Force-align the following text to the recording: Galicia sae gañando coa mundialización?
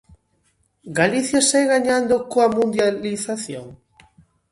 Galicia 0.99 1.39
sae 1.49 1.65
gañando 1.73 2.15
coa 2.31 2.47
mundialización? 2.57 3.65